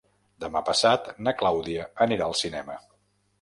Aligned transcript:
Demà 0.45 0.61
passat 0.69 1.09
na 1.27 1.33
Clàudia 1.43 1.85
anirà 2.07 2.31
al 2.31 2.35
cinema. 2.41 2.81